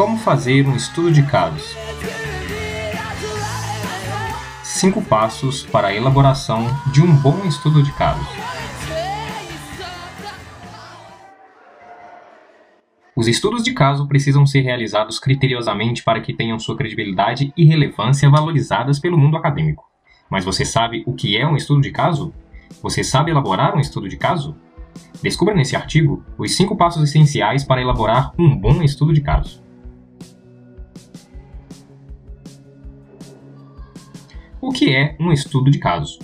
[0.00, 1.76] Como fazer um estudo de casos?
[4.64, 8.26] Cinco passos para a elaboração de um bom estudo de casos.
[13.14, 18.30] Os estudos de caso precisam ser realizados criteriosamente para que tenham sua credibilidade e relevância
[18.30, 19.84] valorizadas pelo mundo acadêmico.
[20.30, 22.32] Mas você sabe o que é um estudo de caso?
[22.82, 24.56] Você sabe elaborar um estudo de caso?
[25.22, 29.68] Descubra nesse artigo os cinco passos essenciais para elaborar um bom estudo de caso.
[34.60, 36.18] O que é um estudo de caso?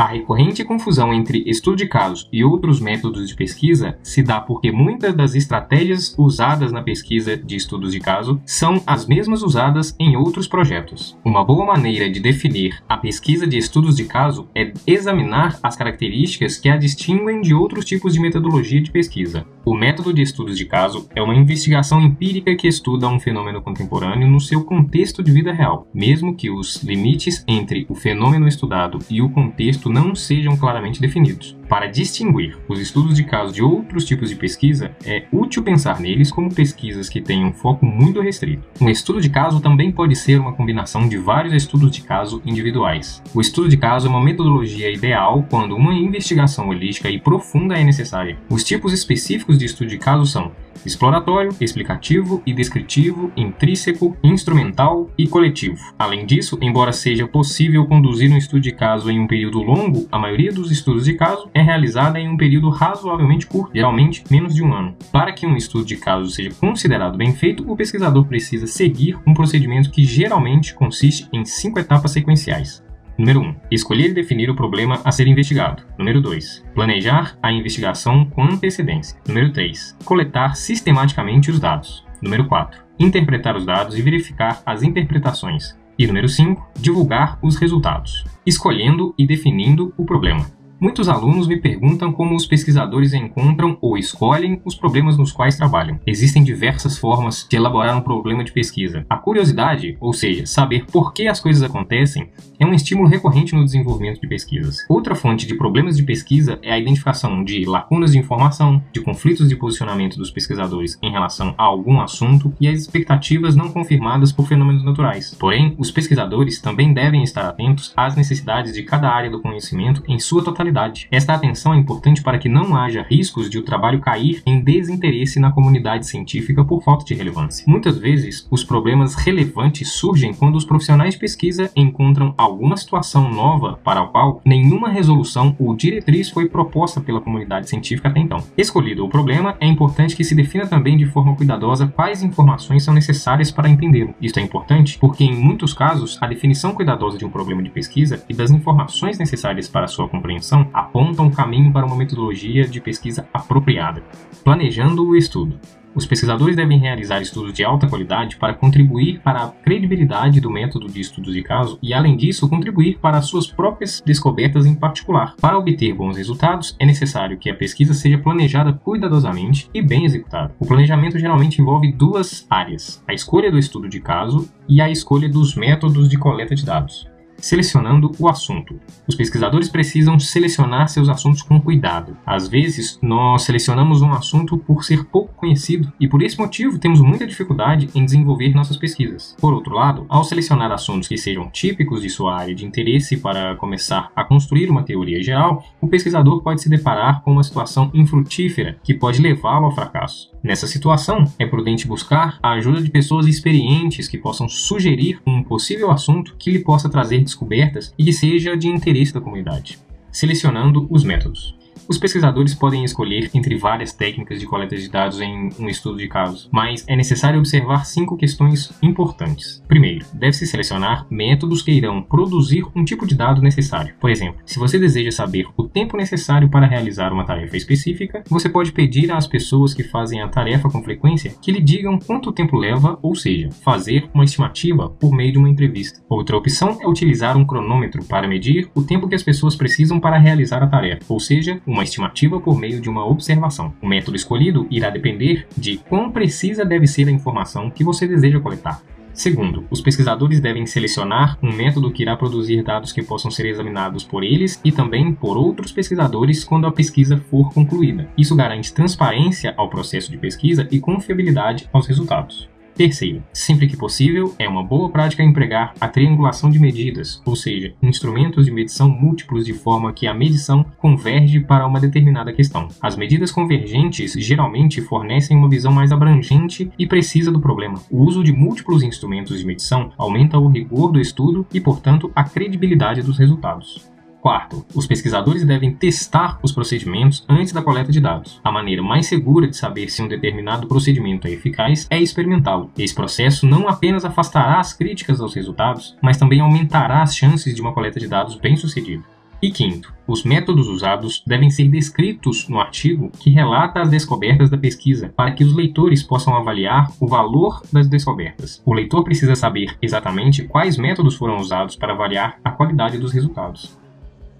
[0.00, 4.72] A recorrente confusão entre estudo de casos e outros métodos de pesquisa se dá porque
[4.72, 10.16] muitas das estratégias usadas na pesquisa de estudos de caso são as mesmas usadas em
[10.16, 11.18] outros projetos.
[11.22, 16.56] Uma boa maneira de definir a pesquisa de estudos de caso é examinar as características
[16.56, 19.44] que a distinguem de outros tipos de metodologia de pesquisa.
[19.66, 24.26] O método de estudos de caso é uma investigação empírica que estuda um fenômeno contemporâneo
[24.26, 29.20] no seu contexto de vida real, mesmo que os limites entre o fenômeno estudado e
[29.20, 31.56] o contexto não sejam claramente definidos.
[31.68, 36.32] Para distinguir os estudos de caso de outros tipos de pesquisa, é útil pensar neles
[36.32, 38.64] como pesquisas que têm um foco muito restrito.
[38.80, 43.22] Um estudo de caso também pode ser uma combinação de vários estudos de caso individuais.
[43.32, 47.84] O estudo de caso é uma metodologia ideal quando uma investigação holística e profunda é
[47.84, 48.36] necessária.
[48.48, 50.50] Os tipos específicos de estudo de caso são
[50.84, 55.78] exploratório, explicativo e descritivo, intrínseco, instrumental e coletivo.
[55.98, 60.18] Além disso, embora seja possível conduzir um estudo de caso em um período longo, a
[60.18, 64.62] maioria dos estudos de caso é realizada em um período razoavelmente curto, geralmente menos de
[64.62, 64.94] um ano.
[65.12, 69.34] Para que um estudo de caso seja considerado bem feito, o pesquisador precisa seguir um
[69.34, 72.82] procedimento que geralmente consiste em cinco etapas sequenciais.
[73.20, 73.54] Número 1.
[73.70, 75.82] Escolher e definir o problema a ser investigado.
[75.98, 76.64] Número 2.
[76.74, 79.20] Planejar a investigação com antecedência.
[79.28, 79.98] Número 3.
[80.06, 82.02] Coletar sistematicamente os dados.
[82.22, 82.82] Número 4.
[82.98, 85.78] Interpretar os dados e verificar as interpretações.
[85.98, 86.70] E número 5.
[86.78, 88.24] Divulgar os resultados.
[88.46, 90.46] Escolhendo e definindo o problema.
[90.80, 96.00] Muitos alunos me perguntam como os pesquisadores encontram ou escolhem os problemas nos quais trabalham.
[96.06, 99.04] Existem diversas formas de elaborar um problema de pesquisa.
[99.10, 103.62] A curiosidade, ou seja, saber por que as coisas acontecem, é um estímulo recorrente no
[103.62, 104.78] desenvolvimento de pesquisas.
[104.88, 109.50] Outra fonte de problemas de pesquisa é a identificação de lacunas de informação, de conflitos
[109.50, 114.46] de posicionamento dos pesquisadores em relação a algum assunto e as expectativas não confirmadas por
[114.46, 115.36] fenômenos naturais.
[115.38, 120.18] Porém, os pesquisadores também devem estar atentos às necessidades de cada área do conhecimento em
[120.18, 121.08] sua totalidade qualidade.
[121.10, 125.40] Esta atenção é importante para que não haja riscos de o trabalho cair em desinteresse
[125.40, 127.64] na comunidade científica por falta de relevância.
[127.66, 133.78] Muitas vezes, os problemas relevantes surgem quando os profissionais de pesquisa encontram alguma situação nova
[133.84, 138.42] para a qual nenhuma resolução ou diretriz foi proposta pela comunidade científica até então.
[138.56, 142.94] Escolhido o problema, é importante que se defina também de forma cuidadosa quais informações são
[142.94, 144.14] necessárias para entendê-lo.
[144.20, 148.24] Isto é importante porque, em muitos casos, a definição cuidadosa de um problema de pesquisa
[148.28, 153.28] e das informações necessárias para sua compreensão apontam o caminho para uma metodologia de pesquisa
[153.32, 154.02] apropriada.
[154.44, 155.58] Planejando o estudo.
[155.92, 160.86] Os pesquisadores devem realizar estudos de alta qualidade para contribuir para a credibilidade do método
[160.86, 165.34] de estudos de caso e, além disso, contribuir para as suas próprias descobertas em particular.
[165.40, 170.54] Para obter bons resultados, é necessário que a pesquisa seja planejada cuidadosamente e bem executada.
[170.60, 175.28] O planejamento geralmente envolve duas áreas: a escolha do estudo de caso e a escolha
[175.28, 177.09] dos métodos de coleta de dados
[177.40, 178.78] selecionando o assunto.
[179.06, 182.16] Os pesquisadores precisam selecionar seus assuntos com cuidado.
[182.24, 187.00] Às vezes, nós selecionamos um assunto por ser pouco conhecido e por esse motivo temos
[187.00, 189.34] muita dificuldade em desenvolver nossas pesquisas.
[189.40, 193.56] Por outro lado, ao selecionar assuntos que sejam típicos de sua área de interesse para
[193.56, 198.78] começar a construir uma teoria geral, o pesquisador pode se deparar com uma situação infrutífera
[198.82, 200.30] que pode levá-lo ao fracasso.
[200.42, 205.90] Nessa situação, é prudente buscar a ajuda de pessoas experientes que possam sugerir um possível
[205.90, 209.78] assunto que lhe possa trazer descobertas e que seja de interesse da comunidade.
[210.12, 211.59] Selecionando os métodos.
[211.90, 216.06] Os pesquisadores podem escolher entre várias técnicas de coleta de dados em um estudo de
[216.06, 219.60] casos, mas é necessário observar cinco questões importantes.
[219.66, 223.92] Primeiro, deve-se selecionar métodos que irão produzir um tipo de dado necessário.
[223.98, 228.48] Por exemplo, se você deseja saber o tempo necessário para realizar uma tarefa específica, você
[228.48, 232.56] pode pedir às pessoas que fazem a tarefa com frequência que lhe digam quanto tempo
[232.56, 236.00] leva, ou seja, fazer uma estimativa por meio de uma entrevista.
[236.08, 240.18] Outra opção é utilizar um cronômetro para medir o tempo que as pessoas precisam para
[240.18, 243.72] realizar a tarefa, ou seja, uma uma estimativa por meio de uma observação.
[243.80, 248.38] O método escolhido irá depender de quão precisa deve ser a informação que você deseja
[248.38, 248.82] coletar.
[249.14, 254.04] Segundo, os pesquisadores devem selecionar um método que irá produzir dados que possam ser examinados
[254.04, 258.08] por eles e também por outros pesquisadores quando a pesquisa for concluída.
[258.16, 262.48] Isso garante transparência ao processo de pesquisa e confiabilidade aos resultados.
[262.74, 267.74] Terceiro, sempre que possível, é uma boa prática empregar a triangulação de medidas, ou seja,
[267.82, 272.68] instrumentos de medição múltiplos de forma que a medição converge para uma determinada questão.
[272.80, 277.80] As medidas convergentes geralmente fornecem uma visão mais abrangente e precisa do problema.
[277.90, 282.24] O uso de múltiplos instrumentos de medição aumenta o rigor do estudo e, portanto, a
[282.24, 283.90] credibilidade dos resultados.
[284.20, 288.38] Quarto, os pesquisadores devem testar os procedimentos antes da coleta de dados.
[288.44, 292.70] A maneira mais segura de saber se um determinado procedimento é eficaz é experimentá-lo.
[292.76, 297.62] Esse processo não apenas afastará as críticas aos resultados, mas também aumentará as chances de
[297.62, 299.02] uma coleta de dados bem-sucedida.
[299.42, 304.58] E quinto, os métodos usados devem ser descritos no artigo que relata as descobertas da
[304.58, 308.60] pesquisa, para que os leitores possam avaliar o valor das descobertas.
[308.66, 313.79] O leitor precisa saber exatamente quais métodos foram usados para avaliar a qualidade dos resultados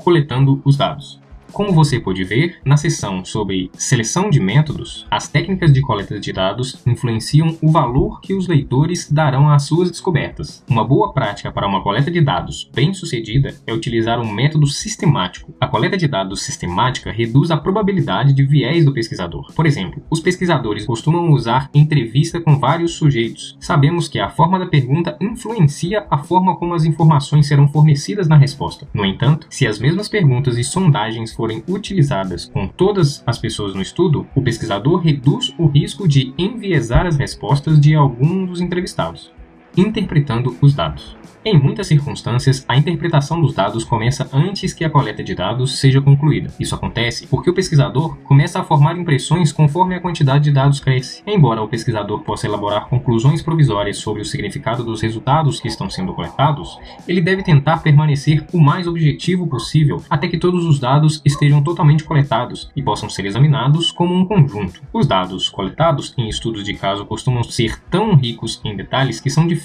[0.02, 1.20] coletando os dados.
[1.52, 6.32] Como você pode ver, na seção sobre seleção de métodos, as técnicas de coleta de
[6.32, 10.64] dados influenciam o valor que os leitores darão às suas descobertas.
[10.68, 15.52] Uma boa prática para uma coleta de dados bem-sucedida é utilizar um método sistemático.
[15.60, 19.52] A coleta de dados sistemática reduz a probabilidade de viés do pesquisador.
[19.52, 23.56] Por exemplo, os pesquisadores costumam usar entrevista com vários sujeitos.
[23.60, 28.36] Sabemos que a forma da pergunta influencia a forma como as informações serão fornecidas na
[28.36, 28.88] resposta.
[28.94, 33.80] No entanto, se as mesmas perguntas e sondagens forem utilizadas com todas as pessoas no
[33.80, 39.32] estudo, o pesquisador reduz o risco de enviesar as respostas de algum dos entrevistados.
[39.76, 41.16] Interpretando os dados.
[41.42, 45.98] Em muitas circunstâncias, a interpretação dos dados começa antes que a coleta de dados seja
[45.98, 46.52] concluída.
[46.60, 51.22] Isso acontece porque o pesquisador começa a formar impressões conforme a quantidade de dados cresce.
[51.26, 56.12] Embora o pesquisador possa elaborar conclusões provisórias sobre o significado dos resultados que estão sendo
[56.12, 56.78] coletados,
[57.08, 62.04] ele deve tentar permanecer o mais objetivo possível até que todos os dados estejam totalmente
[62.04, 64.82] coletados e possam ser examinados como um conjunto.
[64.92, 69.46] Os dados coletados em estudos de caso costumam ser tão ricos em detalhes que são
[69.46, 69.59] difíceis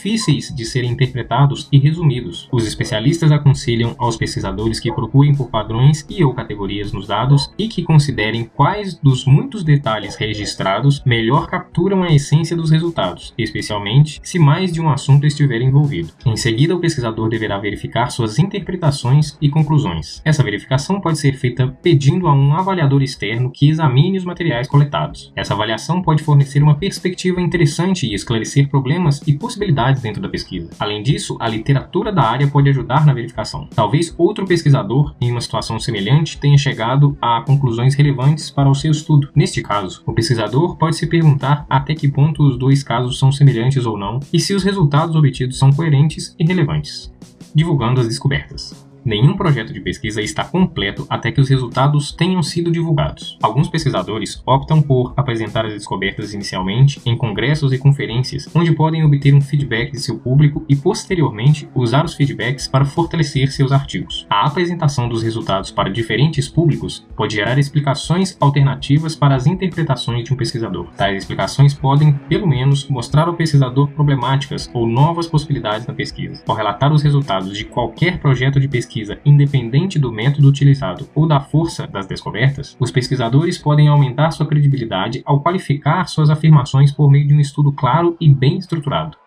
[0.55, 2.47] de serem interpretados e resumidos.
[2.51, 7.67] Os especialistas aconselham aos pesquisadores que procurem por padrões e ou categorias nos dados e
[7.67, 14.37] que considerem quais dos muitos detalhes registrados melhor capturam a essência dos resultados, especialmente se
[14.37, 16.09] mais de um assunto estiver envolvido.
[16.25, 20.21] Em seguida, o pesquisador deverá verificar suas interpretações e conclusões.
[20.25, 25.31] Essa verificação pode ser feita pedindo a um avaliador externo que examine os materiais coletados.
[25.35, 30.69] Essa avaliação pode fornecer uma perspectiva interessante e esclarecer problemas e possibilidades dentro da pesquisa.
[30.79, 33.67] Além disso, a literatura da área pode ajudar na verificação.
[33.73, 38.91] Talvez outro pesquisador, em uma situação semelhante, tenha chegado a conclusões relevantes para o seu
[38.91, 39.29] estudo.
[39.35, 43.85] Neste caso, o pesquisador pode se perguntar até que ponto os dois casos são semelhantes
[43.85, 47.13] ou não e se os resultados obtidos são coerentes e relevantes.
[47.53, 48.84] Divulgando as descobertas.
[49.05, 53.37] Nenhum projeto de pesquisa está completo até que os resultados tenham sido divulgados.
[53.39, 59.35] Alguns pesquisadores optam por apresentar as descobertas inicialmente em congressos e conferências, onde podem obter
[59.35, 64.25] um feedback de seu público e posteriormente usar os feedbacks para fortalecer seus artigos.
[64.27, 70.33] A apresentação dos resultados para diferentes públicos pode gerar explicações alternativas para as interpretações de
[70.33, 70.87] um pesquisador.
[70.97, 76.41] Tais explicações podem, pelo menos, mostrar ao pesquisador problemáticas ou novas possibilidades na pesquisa.
[76.47, 81.27] Ao relatar os resultados de qualquer projeto de pesquisa pesquisa independente do método utilizado ou
[81.27, 87.11] da força das descobertas, os pesquisadores podem aumentar sua credibilidade ao qualificar suas afirmações por
[87.11, 89.17] meio de um estudo claro e bem estruturado.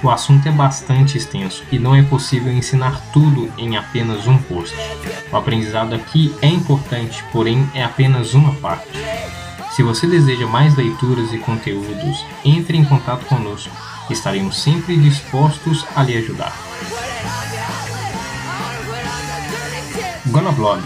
[0.00, 4.76] O assunto é bastante extenso e não é possível ensinar tudo em apenas um post.
[5.32, 8.96] O aprendizado aqui é importante, porém é apenas uma parte.
[9.70, 13.70] Se você deseja mais leituras e conteúdos, entre em contato conosco.
[14.10, 16.56] Estaremos sempre dispostos a lhe ajudar.
[20.30, 20.82] Gonna Blog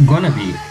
[0.00, 0.69] Gonna Be